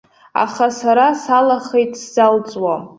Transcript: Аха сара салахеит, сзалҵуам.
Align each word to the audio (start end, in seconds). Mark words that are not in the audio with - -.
Аха 0.43 0.67
сара 0.79 1.07
салахеит, 1.23 1.93
сзалҵуам. 2.01 2.83